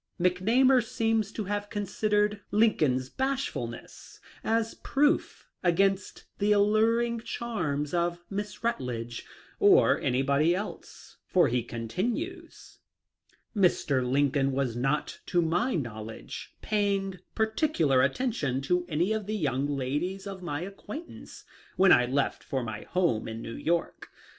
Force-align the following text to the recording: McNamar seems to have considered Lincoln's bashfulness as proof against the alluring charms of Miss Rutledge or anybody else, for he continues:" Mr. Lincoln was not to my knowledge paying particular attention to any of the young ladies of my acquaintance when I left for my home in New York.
McNamar 0.19 0.83
seems 0.83 1.31
to 1.33 1.43
have 1.43 1.69
considered 1.69 2.41
Lincoln's 2.49 3.07
bashfulness 3.07 4.19
as 4.43 4.73
proof 4.73 5.47
against 5.61 6.23
the 6.39 6.51
alluring 6.53 7.19
charms 7.19 7.93
of 7.93 8.19
Miss 8.27 8.63
Rutledge 8.63 9.27
or 9.59 9.99
anybody 10.01 10.55
else, 10.55 11.17
for 11.27 11.49
he 11.49 11.61
continues:" 11.61 12.79
Mr. 13.55 14.03
Lincoln 14.03 14.53
was 14.53 14.75
not 14.75 15.19
to 15.27 15.39
my 15.39 15.75
knowledge 15.75 16.55
paying 16.63 17.19
particular 17.35 18.01
attention 18.01 18.59
to 18.61 18.87
any 18.89 19.13
of 19.13 19.27
the 19.27 19.37
young 19.37 19.67
ladies 19.67 20.25
of 20.25 20.41
my 20.41 20.61
acquaintance 20.61 21.43
when 21.77 21.91
I 21.91 22.07
left 22.07 22.43
for 22.43 22.63
my 22.63 22.85
home 22.85 23.27
in 23.27 23.43
New 23.43 23.53
York. 23.53 24.09